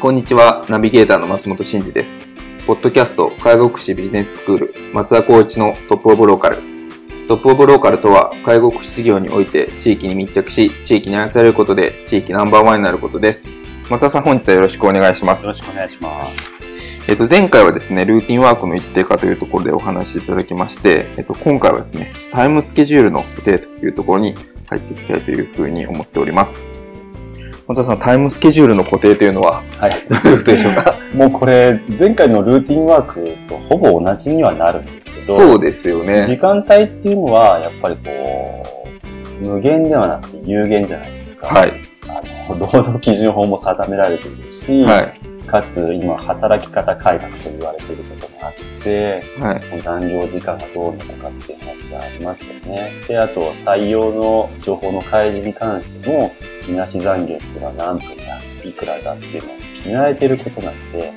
[0.00, 2.20] こんにちは、ナビゲーターの松本慎二です。
[2.66, 6.62] ポッドキャスト、介護福祉ビジネススクール、松田光一のトップオブローカル。
[7.28, 13.46] トップオブローカルとは、介護福祉事業において地域に密着し、地域に愛されることで、地域ナンバーワンになることです。
[13.90, 15.44] 松田さん、本日はよろしくお願いします。
[15.44, 17.02] よろしくお願いします。
[17.06, 24.34] えっと、前回はですね、ルーティンワークの一定化というところでお話しいただきまして、えっと、今回はですね、タイムスケジュールの固定というところに
[24.70, 26.62] 入っていきたいというふうに思っております。
[27.70, 30.96] 松田さん、タイムスケジュールの固定というのは、はい、どういうことでしょうか？
[31.14, 36.24] もうこれ、前回のルーティンワークとほぼ同じにはなるんですけど、そうですよね。
[36.24, 38.64] 時間帯っていうのは、やっぱりこ
[39.44, 41.46] う、無限ではなくて有限じゃないですか。
[41.46, 41.80] はい。
[42.08, 52.92] あの、労働基準法も定められているし、はい、かつ今、働き方改革と言われていることもあって、はい、残業時間がどうなのかっていう話がありますよね。
[53.08, 56.32] で、あと、採用の情報の開示に関しても、
[56.68, 61.12] みなし残業っていうのは何分だ、いくらだっていうのを決められてることなので、や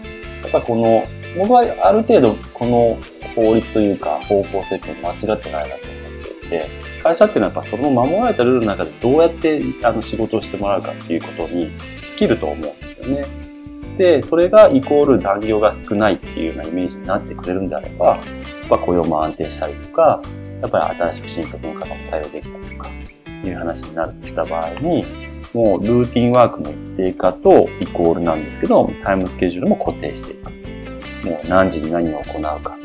[0.47, 1.03] っぱこの、
[1.37, 2.97] 僕はある程度この
[3.35, 6.69] 法律というか方向性っていうのは間違ってないなと思っていて、
[7.01, 13.52] 会社っていうのはやっぱその守られたルールの中でどうやってあの仕事をしてもらうかっていうことにスキルと思うんですよね。
[13.97, 18.19] で、それがイコール残業が少ないっていうようなイメージになってくれるんであれば、やっ
[18.69, 20.17] ぱ雇用も安定したりとか、
[20.61, 22.89] やっぱり新しく新卒の方も採用できたりとか、
[23.43, 25.05] いう話になるとした場合に、
[25.53, 30.51] もうルーティンワークの一定化とイコールなんですけど、タイムスケジュールも固定していく。
[31.27, 32.77] もう何時に何を行うか。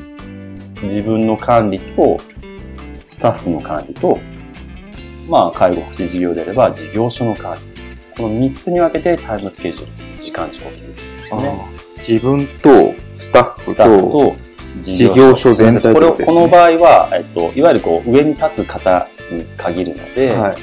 [0.83, 2.19] 自分の管理と、
[3.07, 4.19] スタッフの管理と、
[5.29, 7.68] まあ、介護福祉事業であれば事業所の管理。
[8.19, 11.69] この3つに分けてタイムスケジュール、時間軸を決ですね。
[11.99, 14.37] 自分とスタッフと
[14.83, 20.57] 事業所全体と、ね、この場合は、えっと、いわゆるこう上に立つ方に限るので、はい、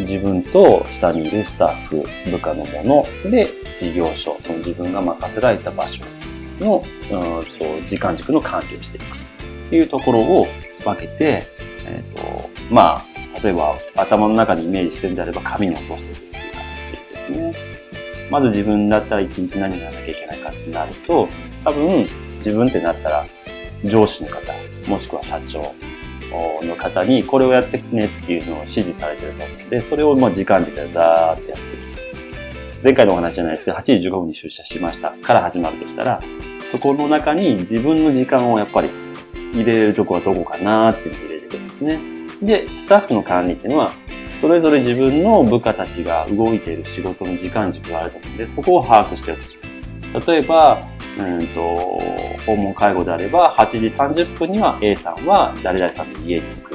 [0.00, 3.48] 自分と下にいるスタッフ、部下のもので
[3.78, 6.04] 事業所、その自分が任せられた場所
[6.60, 9.06] のうんと時間軸の管理をしていく
[9.70, 10.46] というところを
[10.84, 11.46] 分けて、
[11.86, 16.37] えっ、ー、と、まあ、例えば頭の中にイメージしてるんであれば紙に落としていく
[16.78, 17.54] っていですね。
[18.30, 21.28] まず自分だったら一日何をやらなきゃいけないかってなると、
[21.64, 23.26] 多分自分ってなったら
[23.84, 24.52] 上司の方、
[24.86, 25.62] もしくは社長、
[26.62, 32.16] の方にこれをやってねっていうのを指示されてると思うんで、それをまあ時間軸でザーってやっていきます。
[32.84, 36.22] 前回のお話じゃないですけど、8時15分に出社しましたから始まるとしたら、
[36.64, 38.90] そこの中に自分の時間をやっぱり
[39.52, 42.00] 入れれるとこはどこかなっていうのを入れてるんですね。
[42.42, 43.92] で、スタッフの管理っていうのは、
[44.38, 49.36] それぞれ自分の部下たちが動いている仕事の時間軸があると思うんで、そこを把握してお
[50.16, 50.30] く。
[50.32, 50.80] 例えば、
[51.18, 51.60] うんと、
[52.46, 56.70] 訪問介護であれば、8時30分には A さんは誰々さんの家に行く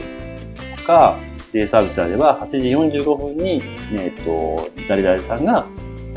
[0.75, 1.17] とか、
[1.53, 3.61] デイサービスであれば、8時45分に、
[3.93, 5.65] えっ、と、誰々さんが、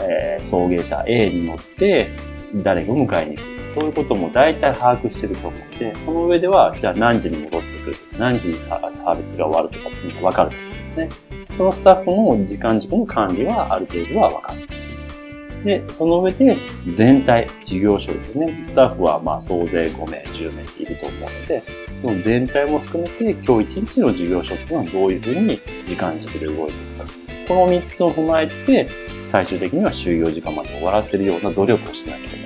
[0.00, 2.10] えー、送迎車 A に乗って、
[2.56, 3.55] 誰を迎えに行く。
[3.78, 11.08] そういうことも大体把握してると思って、その上では、じゃあ何時に戻ってくるとか、何時にサービスが終わるとかっていうのが分かると思うんですね。
[11.50, 15.64] そのスタッフの時間軸の管理はある程度は分かっている。
[15.64, 16.56] で、その上で
[16.86, 18.58] 全体、事業所ですよね。
[18.62, 21.62] スタッフはまあ総勢5名、10名いると思うので、
[21.92, 27.12] その全体も含めて今日1日の事業所っていうのはどういうふうに時間軸で動いていくか。
[27.48, 28.88] この3つを踏まえて、
[29.22, 32.45] 最終的には就業時間まで終わらせるような努力をしなければ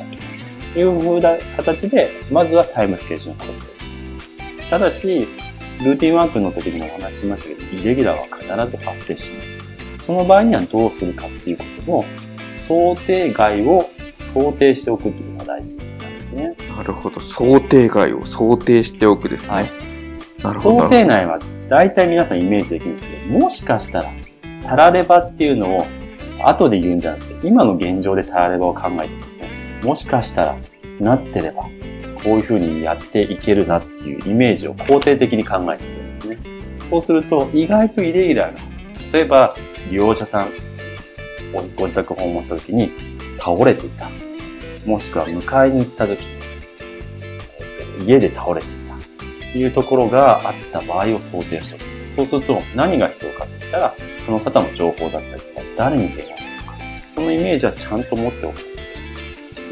[0.77, 3.95] いうふうな形で、まずはタイムスケジュールのことです。
[4.69, 5.29] ただし、
[5.83, 9.57] ルーティンワークの時にもお話ししましたけど、イレギュラーは必ず発生します。
[9.99, 12.05] その場合にはどうするかっていうことも
[12.47, 16.55] 想定外を想定しておくというのが大事なんですね。
[16.77, 17.21] なるほど。
[17.21, 19.55] 想定外を想定しておくですね。
[19.55, 19.71] はい。
[20.43, 20.81] なるほど。
[20.81, 21.39] 想定内は
[21.69, 24.11] 大体皆さんイメージできるんですけど、もしかしたら、
[24.65, 25.87] たらればっていうのを
[26.43, 29.49] 後で言うんじゃなくて、今の現状でタラレバを考えてですね、
[29.83, 30.57] もしかしたら、
[31.01, 31.63] なってれば、
[32.23, 36.39] こういうふうにやっていけるなっていうイメージを肯定的に考えていくんですね。
[36.79, 38.85] そうすると、意外とイレギュラーなんです。
[39.13, 39.57] 例えば、
[39.91, 40.53] 利用者さん、
[41.77, 42.91] ご自宅訪問した時に
[43.37, 44.09] 倒れていた。
[44.87, 46.27] もしくは迎えに行った時、
[48.07, 48.95] 家で倒れていた。
[49.53, 51.85] というところがあった場合を想定しておく。
[52.11, 56.79] そうすると何が必要かって言ったら、その方の情報だったりとか、誰に電話するのか。
[57.09, 58.70] そのイメージはちゃんと持っておく。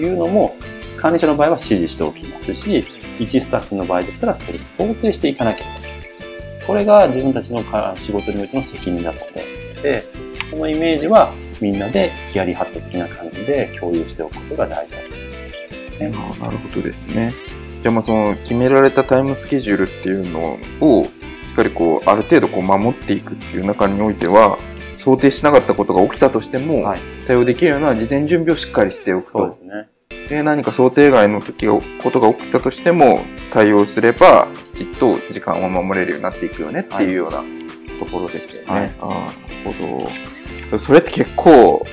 [0.02, 0.56] いうのも、
[0.96, 2.84] 管理者の場合は指示しておきますし、
[3.18, 5.98] 一スタッフの場合だったらそれを想定していかなきゃいけない。
[6.66, 7.62] これが自分たちの
[7.96, 10.04] 仕事においての責任だと思うので、
[10.50, 15.20] そのイメージはみんなでヒヤリハット的な感じで共有しておくことが大事だと思い
[15.70, 16.10] ますね。
[16.40, 17.32] なるほどですね。
[17.82, 21.08] じゃあまあその決められたタイムスケジュールっていうのをし
[21.52, 24.58] っかりこうある程度こう守っていくっていう中においては
[24.98, 26.92] 想定しなかったことが起きたとしても、
[27.26, 29.30] 対応できるような事前準備をしっかりしておくと。
[29.30, 29.88] そうですね。
[30.28, 37.42] で何か想定外の時がことが起きたとしても対応すればきちっと時間を守れるようになっていくよねっていうような
[37.98, 38.68] ところですよね。
[38.68, 39.78] はい、あなる
[40.68, 40.78] ほど。
[40.78, 41.86] それって結構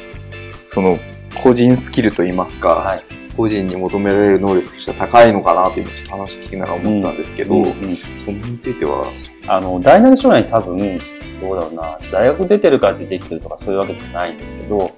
[0.66, 1.00] その
[1.42, 3.06] 個人スキルといいますか、はい、
[3.38, 9.06] 個人に求められる能力としては高いのかなと今ちょっと話聞きながら思ったんですけど、うんうんうん、そのについては？
[9.48, 11.00] あの大なり小なり多分
[11.48, 12.00] どうだろうな。
[12.12, 14.90] 大学出てるからってできてるとかそういうわけでもないんですけど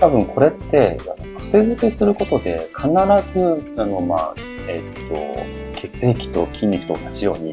[0.00, 0.98] 多分これって
[1.36, 2.88] 癖づけすることで必
[3.32, 4.34] ずあの、まあ
[4.68, 7.52] えっ、と血液と筋肉と同じように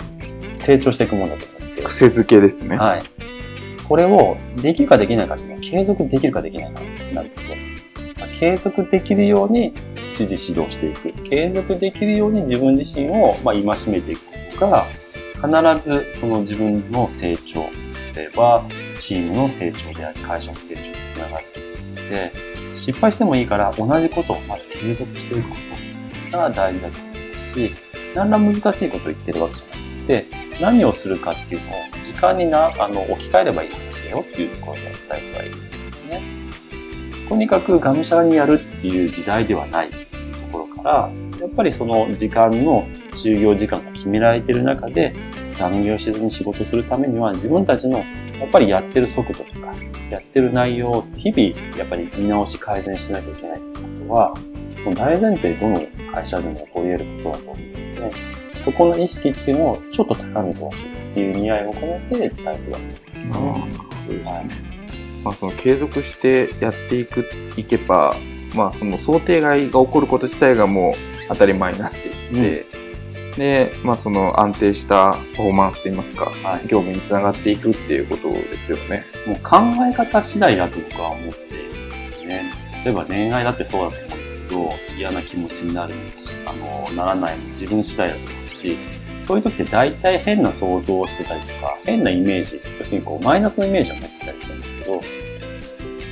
[0.54, 1.82] 成長していくものだと思って。
[1.84, 2.78] 癖づけですね。
[2.78, 3.04] はい。
[3.88, 6.82] これをできるかできないかっていうのは継続できるかできないか
[7.14, 7.56] なんですよ。
[8.32, 11.12] 継続できるように指示指導していく。
[11.24, 13.64] 継続できるように自分自身を、まあ、戒
[13.94, 14.22] めていく
[14.60, 14.86] ことが
[15.36, 17.66] 必ずその自分の成長
[18.16, 18.64] 例えば
[18.98, 21.46] チームの成長であり会社の成長につながる
[21.96, 22.32] ので
[22.74, 25.56] 失敗してもいいから同じことをまず継続していくこ
[26.32, 27.76] とが大事だと思いますし
[28.16, 31.74] 何ら難しいことを言ってるわけじゃなくて何をするかっていうのを
[32.04, 36.22] 時間になあの置き換えればいい話だよっていうところで伝えてはいるんですね。
[37.28, 45.16] とにかくがむしゃらにやるっていう時代ではないっていうところからやっぱりその時間の就業時間が決められている中で
[45.54, 49.74] 残業しずに仕事するためには自分たちのやっぱりやってる速度とか
[50.10, 54.34] やってる内容を日々やっぱり見直し改善しなきゃいけないってことは
[54.86, 63.20] もう大前提どの会社でも起こり得ることだと思うのでそこの意識っていうのをちょっと高めてほしいっていう意味合いを込めて伝えてるわけです。
[63.30, 63.34] あ
[64.06, 64.50] そうですね。
[65.24, 67.26] まあその継続してやっていく
[67.58, 68.16] いけば、
[68.56, 70.94] まあその想定外が起こること自体がもう
[71.30, 72.83] 当たり前になっていって、うん
[73.38, 79.06] で、まあ、その安定したパフォーマンスといいますか、はい、業務につながっていくっていうことですよね。
[79.26, 79.58] もう考
[79.90, 82.52] え方次第だと僕は思っているんですよね。
[82.84, 85.94] 例えば恋愛だってそうだと思うんですけど、嫌な気持ちになる
[86.46, 88.78] あのならない自分次第だと思うし、
[89.20, 95.02] そういう時って大体変な想像をしてたりとか、変なイメージ、要するにこうマイナスのイメージを持ってたりするんですけど、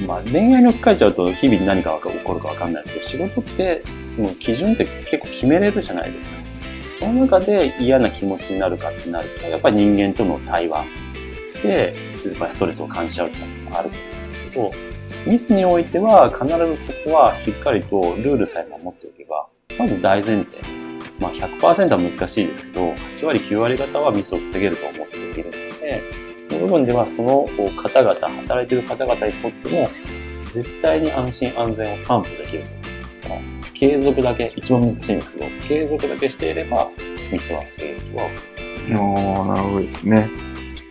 [0.08, 3.84] まあ恋愛に置き換えちゃうと日々何かが起こるかわかんないですけど、仕事って
[4.18, 6.38] もう基準って結構決めれるじゃないですか。
[7.02, 10.86] その中で嫌な気持ちになるかってなると、やっぱり人間との対話
[11.64, 14.72] で、やっぱりストレスを感じちゃうっていうのがあると思うんですけど、
[15.26, 19.48] ミスにおいては必ずそこはしっかりとルールさえ守っておけば、
[19.80, 20.58] まず大前提。
[21.20, 26.04] まあ100%は難しいですけど、8割9割方はミスを防げると思っているので、
[26.40, 27.48] その部分ではその
[27.78, 29.90] 方々、働いている方々にとっても、
[30.46, 32.81] 絶対に安心安全を担保できると
[33.28, 36.90] 思います継続だけ、一番難しいんですけど、継続だけしていれば、
[37.32, 38.96] ミスは防げるとは思いますね。
[38.96, 40.30] ああ、なるほどですね。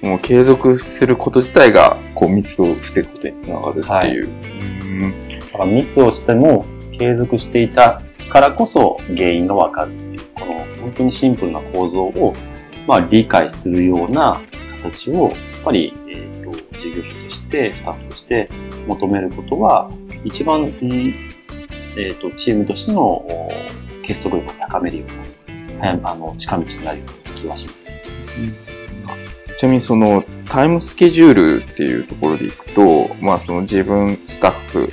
[0.03, 3.93] もう継続すること自体が、こう、ミスを防ぐことにつながるっていう。
[3.93, 12.35] はい、だからミスをしても、継続していたからこそ原因がわかるっていう、この本当にシンプルな構造を、
[12.87, 14.41] まあ、理解するような
[14.83, 18.51] 形を、やっぱり、えっ、ー、と、事業所として、スタッフとして
[18.87, 19.91] 求めることは、
[20.25, 21.30] 一番、うん
[21.97, 23.25] えっ、ー、と、チームとしての
[24.03, 25.05] 結束力を高めるよ
[25.79, 28.03] うな、あの、近道になるような気はします、ね、
[28.39, 34.93] うん、ちなみにその、タイムスケジュールっていうところでいくと、まあその自分、スタッフ、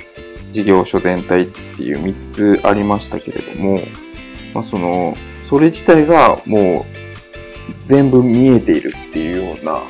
[0.50, 3.80] 事業所全体っていう3つありましたけれども、
[4.54, 6.86] まあその、それ自体がも
[7.68, 9.82] う全部見えているっていうような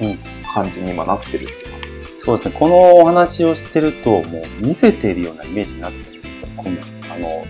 [0.51, 2.57] 感じに今なってるって感じです、そうですね。
[2.59, 6.18] このお話をしてると、もう見せているようなイメージになってる
[7.19, 7.45] の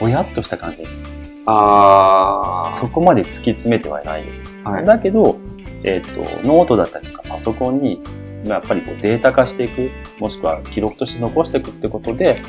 [0.00, 1.14] ぼやっとした感じです。
[1.46, 2.72] ああ。
[2.72, 4.50] そこまで突き詰めてはいないです。
[4.64, 5.38] はい、だけど、
[5.82, 8.00] えっ、ー、と、ノートだったりとかパソコンに
[8.44, 12.42] やっぱりこうデータ化していく、もしくは記録として残していくってことで、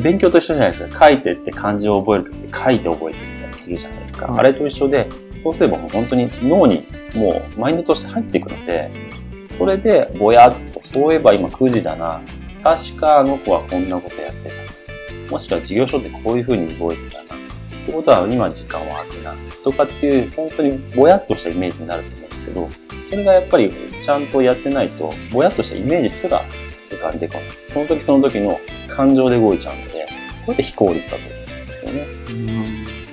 [0.00, 1.08] 勉強と一緒じゃないですか。
[1.08, 4.34] 書いてって漢字を覚えるときって書いて覚えてみたりするじゃないですか。
[4.36, 8.90] あれと一緒で、そうすればもう本当に脳にもうマインドとして入っていくので、
[9.50, 12.20] それでぼやっと、そういえば今9時だな。
[12.62, 14.63] 確かあの子はこんなことやってた。
[15.30, 17.40] もしくは事業所ってこういうふうに覚えてたな。
[17.40, 19.34] ってことは今時間は空くな。
[19.62, 22.68] とかっていう本当にぼやっとしたイメージになると思うんですけど、
[23.04, 26.44] それがやっぱりちゃんとやってないと、ぼやっとしたイメージすら
[26.88, 27.42] 浮かんでこない。
[27.64, 29.98] その時その時の感情で動いちゃうので、こ
[30.48, 32.06] うやって非効率だと思うんですよね。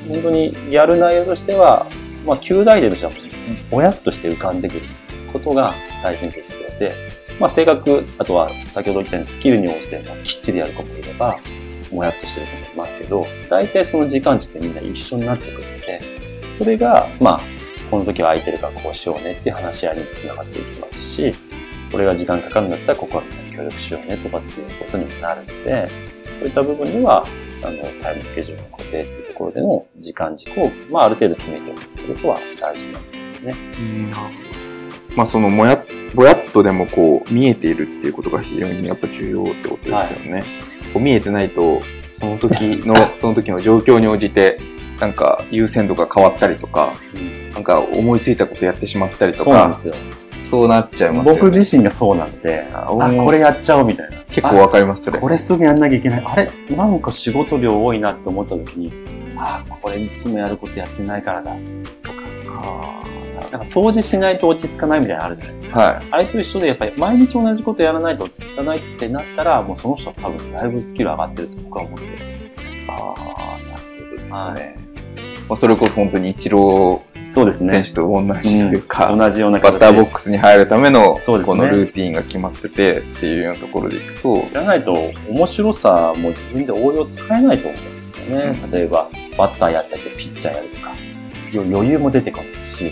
[0.09, 1.85] 本当にやる内容としては、
[2.25, 3.11] まあ、旧大でとしては、
[3.69, 4.81] ぼやっとして浮かんでくる
[5.31, 6.95] ことが大前提必要で、
[7.39, 11.39] まあ、性格、あとは先ほど言ったようにスキルに応じてもきっちりやる子もいれば、
[11.95, 16.01] もやっとしてる子もいますけど、大体その時間値ってみんな一緒になってくるので、
[16.47, 17.41] それが、まあ、
[17.89, 21.33] この時は空いてるからこうしようねっていう話し合いにつながっていきますし、
[21.91, 25.89] これが時間かかるんだったらここは協力しようねとかっていうことにもなるので、
[26.33, 27.25] そういった部分では、
[27.63, 33.55] あの、タイムスケジュールの固定っていうところでの時間軸を、まあ、ある程度決めておくってことは大事になってきますね。
[33.77, 34.11] うん
[35.15, 35.83] まあ、そのもや、
[36.15, 40.31] ぼやっとでもこう見えているっていうことが非常にやっぱ重要ってことですよね。
[40.31, 40.43] はい、
[40.93, 41.81] こう見えてないと、
[42.11, 44.59] その時の、 その時の状況に応じて、
[44.99, 49.95] なんか優先度が変わったりとか、うん、なんか思いついたことやってしまったりとか、そうなんですよ。
[50.43, 54.17] そうなっちゃいますよ、ね、僕自身がそうなんで、あ、これやっちゃおうみたいな。
[54.27, 55.19] 結構わかります、それ。
[55.19, 56.23] これすぐやんなきゃいけない。
[56.25, 58.91] あれなんか仕事量多いなって思った時に、
[59.37, 61.51] あ、これいつもやることやってないからだ。
[62.03, 63.00] とか。
[63.51, 65.79] あなんか掃除しないと落ち着かないみたいなのあるじゃないですか。
[65.79, 66.05] はい。
[66.11, 72.53] あれと一緒で、やっぱり毎日同じことやらないと落ち着かないってなったら、もうその人は多分だいぶスキル上がってると僕は思ってるんです。
[72.87, 74.31] ああ、なるほどですね。
[74.31, 74.75] はい、
[75.49, 77.69] まあ、それこそ本当に一郎そうですね。
[77.69, 84.45] 選手と同じというか、うん、同じようなバッターボックスに入るための、ね、このルーティンが決まっててっていうようなところでいくと。
[84.51, 88.59] じゃないと、面白さも自分で応用使えないと思うんですよね。
[88.61, 90.91] うん、例えば、バッターやったり、ピッチャーやるとか、
[91.53, 92.91] 余裕も出てこないし、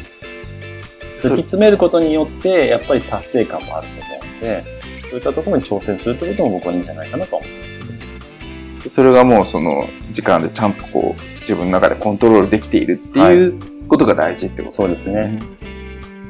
[1.20, 4.64] 突き詰めることによって、やっぱり達成感もあると思うので、
[5.02, 7.90] そういったところに挑戦するってことも僕はいいんじゃないかなと思いますけど。
[8.90, 15.40] それがもうその時間でちゃんとこう自分の中でコントロールできているっていうことが大事ってことですね。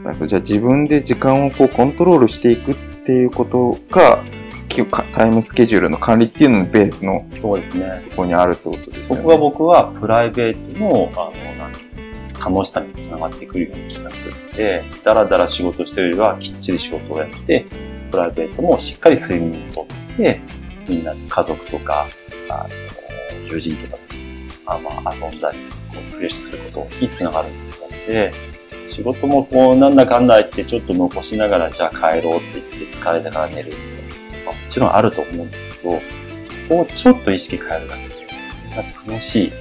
[0.04, 0.28] そうですね。
[0.28, 4.24] じゃあ自分で時間をこうコントロールしていくっていうことが
[5.12, 8.02] タイムスケジュールの管理っていうののベースのそうですね。
[8.10, 9.18] ところにあるってことですね。
[9.18, 11.56] そこが僕はプライベートのあの
[12.40, 17.66] 楽しさにつながってくるような気がするので、だらだら仕事してるよりはきっちり仕事をやって、
[18.12, 20.42] プライベートもしっかり睡眠をとって、
[20.88, 22.08] みんな家族とか、
[22.50, 24.04] あの友人とかと
[24.66, 25.58] あまあ遊んだり、
[25.90, 28.32] こうフレッシュすることにつながるので、
[28.88, 33.78] 仕事もこうなんだかんだ言ってちょっと残しながらじゃあ帰ろうって言って疲れたから寝るって、
[34.46, 36.00] まあ、もちろんあると思うんですけど、
[36.46, 38.16] そこをちょっと意識変えるだけで、
[39.08, 39.52] 楽しい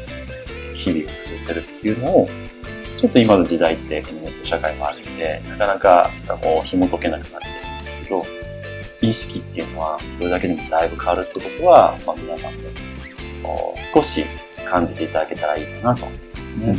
[0.78, 2.28] 日々が過ごせるっていうのを、
[2.96, 8.24] ちょっと今の時代ってこのネット社会もあるんで、なかなかこう紐解けなくなってるんですけど、
[9.00, 12.52] 意識っていうのはそれだけでもだいぶ変わるってことは、まあ、皆さん
[13.42, 14.24] も少し
[14.68, 16.74] 感じていただけたらいいかなと思いますね。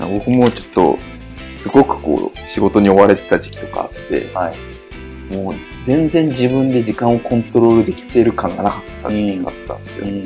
[0.00, 0.98] うん、僕もちょっと、
[1.42, 10.06] すごくこう、仕事に追われてた時期とかあって、はい、もう全然自分で時間をコントロールできてる感がなかった時期があったんですよ。
[10.06, 10.24] うん、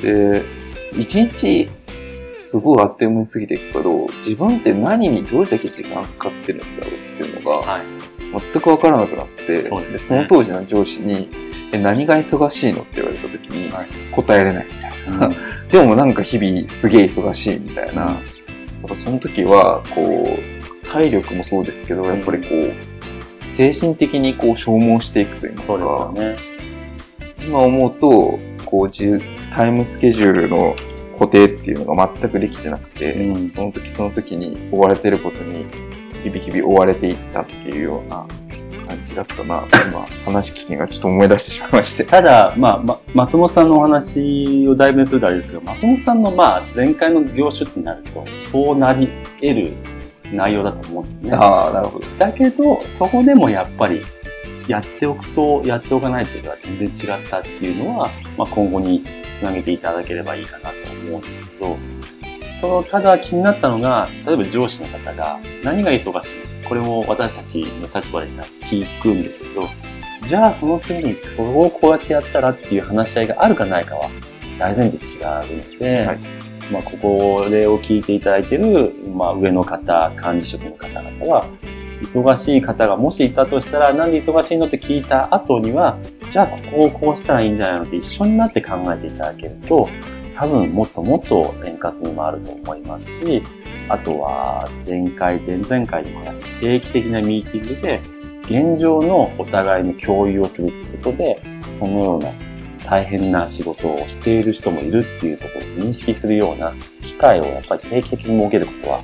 [0.00, 0.42] で、
[0.98, 1.68] 一日、
[2.44, 7.82] すごいあっという間に過ぎていくけど、自分って何にどれだけ時間使ってるんだろうっていうのが、はい、
[8.52, 11.30] 全くわからなくなって、そで、ね、その当時の上司に、
[11.72, 13.72] え、何が忙しいのって言われた時に、
[14.12, 15.26] 答えれないみたいな。
[15.26, 15.36] うん、
[15.72, 18.20] でもなんか日々すげえ忙しいみたいな。
[18.86, 25.64] うん、その時は、こう、体力もそうですけど、やっぱりこう、精神的にこう消耗していくと言いますか。
[25.64, 26.36] そうですよね。
[27.46, 28.90] 今思うと、こう、
[29.50, 30.76] タイムスケジュールの
[31.14, 35.66] 固定っていうのが全くできてなくて、うん、その時その時に追われてることに
[36.22, 38.26] 日々日々追われていったっていうような
[38.86, 42.04] 感じだったな今話聞きがちょっと思い出してしまいまして。
[42.06, 49.08] ただ、まあ、ま、松本さんのお話を代弁するとあれですけど、松本さんのまあ前回の業種ってなると、そうなり
[49.40, 49.72] 得る
[50.32, 51.32] 内容だと思うんですね。
[51.32, 52.04] ああ、なるほど。
[52.18, 54.02] だけど、そこでもやっぱり、
[54.68, 61.76] やっておくと、やっておかないというのは全然違ったっていうのは、まあ、今後につなげていただければいいかなと思うんですけど、
[62.48, 66.66] その、ただ気になったのが、例えば上司の方が何が忙しい？
[66.66, 68.28] これも私たちの立場で
[68.62, 69.68] 聞くんですけど、
[70.26, 74.08] じゃあその次にそれをこうやってやったらっていう話し合いがあるかないかは
[74.58, 76.18] 大前提違うので、はい、
[76.70, 81.46] まあここでを聞いていただいている、まあ上の方、管理職の方々は、
[82.04, 89.88] 忙しい方がもしいたとしたら、なんで忙しいのって聞いた後には、じゃあここをこうしたらいいんじゃないのって一緒になって考えていただけると、
[90.34, 93.42] 多分もっともっと円滑に回ると思いますし、
[93.88, 98.00] あとは前回、前々回にも話した定期的なミーティングで、
[98.42, 101.42] 現状のお互いの共有をするってことで、
[101.72, 102.30] そのような
[102.84, 109.00] 大変な仕事をしている人もいるっていうことを認識するような機会をやっぱり定期的に設けることは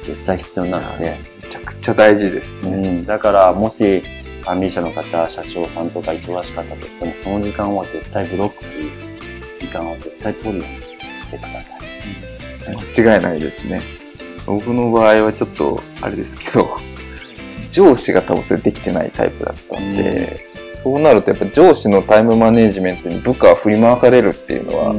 [0.00, 1.33] 絶対必要なので。
[1.54, 2.70] めちゃくちゃ大事ですね。
[2.70, 4.02] うん、だからもし
[4.42, 8.90] 管理者の方、社長さんとか忙しかったとしても、その時間は絶対ブロックする
[9.56, 11.80] 時間を絶対取るようにしてください。
[12.98, 13.82] 間違いないですね。
[14.46, 16.78] 僕の場合はちょっと、あれですけど、
[17.70, 24.94] 上司が多分それできてないタイプだったんで、うん、そうなるとやっぱ上司のタイムマネジメントに部下は振り回されるっていうのは、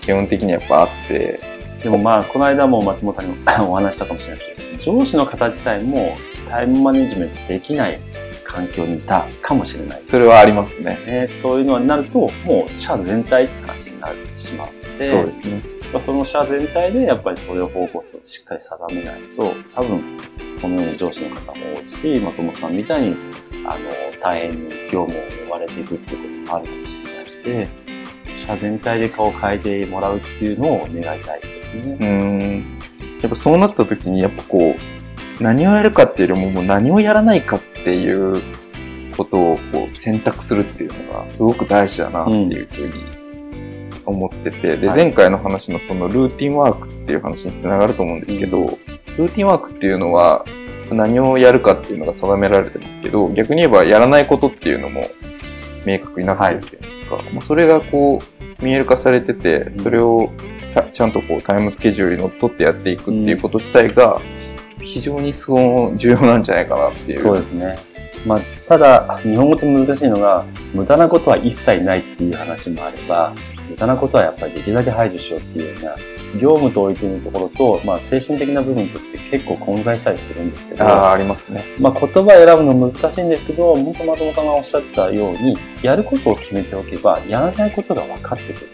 [0.00, 1.55] 基本的にやっぱあって、
[1.86, 6.16] でもまあ、この間も松本さんに お話したかもしれないですけど、上司の方自体も
[6.48, 8.00] タイムマネジメントできない
[8.42, 10.02] 環境にいたかもしれない。
[10.02, 10.98] それはありますね。
[11.06, 15.60] ねそういうのになると、もう社全体って話になってしまうので、そうですね。
[16.00, 20.02] その社全体でやっぱりそれを方向性をしっかり定めないと、多分、
[20.48, 23.16] そのような上司の方も多いし、松本さんみたいに、
[23.64, 27.68] あの、大変に業務を追われていくっていうこともあるかもしれないので、
[28.34, 31.96] 社全体で顔を変えてもらうっていうのを願いたいですね。
[32.00, 32.78] うん。
[33.20, 34.76] やっぱそうなった時に、やっぱこ
[35.40, 38.42] う、何をやるかっていうよりも、もう何をやらないかっていう
[39.16, 42.92] ことをこう選択するっていうのがすごく大事だなっていうふうに
[44.04, 48.78] 思ってて、で、前回の話のそのルーティンワークっていう話につながると思うんですけど、
[49.16, 50.44] ルーティンワークっていうのは
[50.90, 55.02] 何をやるかっていうのが定められてますけど、逆に言えばやらないことっていうのも
[55.84, 60.30] 明確になってるっていうんですか、はい、それがこう見える化されてて、それを
[60.92, 64.20] ちゃんとこうタイムスケジュールにのっとってやっていくっていうこと自体が
[64.80, 67.18] 非常にすごい重要なんじゃないかなっていう。
[67.18, 67.76] そうですね。
[68.26, 70.44] まあ、ただ、日本語って難しいのが、
[70.74, 73.32] 無駄なことは一切ないっていう話もあれば、
[73.70, 75.96] 無駄なことはやっぱりできるだけ排除しようっていうような、
[76.34, 80.84] 業務と置いてるところと、まあ、精神的な部分とって結構混在したりするんですけど。
[80.84, 81.64] ああ、ありますね。
[81.78, 88.68] まあ、言葉選ぶの難しいんですけど、本当松本さんがおっしゃったように、やることを決めておけば、やらないことが分かってくる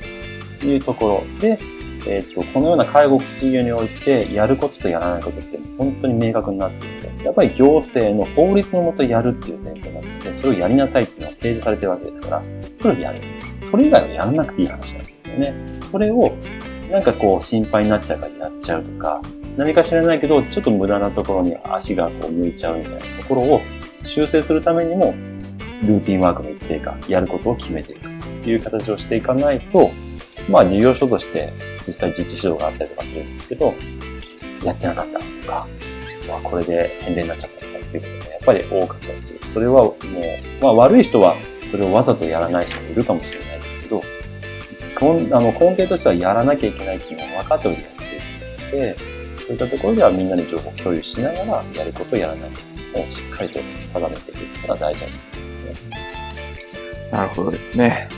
[0.60, 1.58] というところで、
[2.06, 12.42] えっ、ー、と、このような介護福祉業において、やることとやらないことって本当に明確になっていて、やっぱり行政の法律のもとやるっていう前提になっていて、それをやりなさいっていうのは提示されてるわけですから、
[12.74, 13.20] それをやる。
[13.60, 15.54] それ以外はやらなくていい話なわけですよね。
[15.76, 16.32] それを、
[16.92, 19.22] なんかこう心配になっちゃうからやっちゃうとか、
[19.56, 23.62] 何か知らないけど、ちょっと無駄なところに足がこう向いちゃうみたいなところを
[24.02, 25.14] 修正するためにも、
[25.84, 29.90] ルーティンワークの一定か、やることを決めていくっていう形をしていかないと、
[30.50, 31.50] まあ事業所として
[31.86, 33.74] 実際実地指導があったりとかするんですけど、
[34.62, 35.66] やってなかったとか、
[36.28, 39.40] まあこれで返礼になっちゃったとかっていうことがやっぱり多かったりする。
[39.44, 39.96] それはもう、
[40.62, 44.02] まあ悪い人はそれをわざとやらない人もいるかもしれないですけど、
[45.10, 48.16] あの根底としてはやらなきゃいけないっていうのを分かっておいてやっている
[48.64, 48.96] ので、
[49.38, 52.56] そういったところではみんなに情報共有しながらやることやらないこ
[52.94, 55.72] とをしっかりと定めていくことが大事だと思いますね。
[57.10, 58.08] なるほどですね。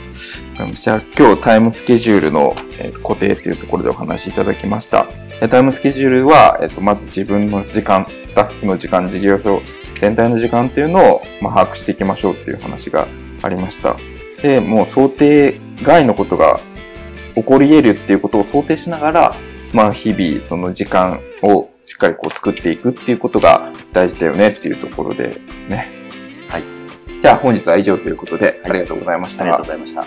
[0.73, 2.55] じゃあ今日タイムスケジュールの
[3.03, 5.07] 固定というところでお話しいただきました。
[5.49, 9.61] タイムスケジュールは、えっと、まず自分の時間、スタッフの時間、事業所
[9.95, 13.05] 全体の時間っていうのを、ま、把握していきましょうっていう話が
[13.41, 13.97] ありました。
[14.41, 16.61] で、もう想定外のことが
[17.35, 19.35] 起こり得るっていうことを想定しながら、
[19.73, 25.89] まあ日々その時間をしっかりこう作っていくっていうことが大事だよねっていうところでですね。
[26.49, 26.63] はい。
[27.19, 29.43] じゃあ本日は以上ということで、ありがとうございました。
[29.43, 30.05] ありがとうございました。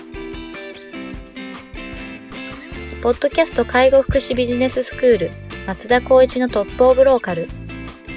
[3.03, 5.31] ポッドキャスト介護福祉ビジネススクール
[5.69, 7.49] 松田光一のトップオブローカル。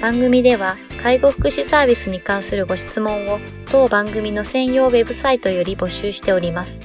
[0.00, 6.80] 番組では介護福祉サービスに関するご質問を当番組の専用ウェブサイトより募集しております。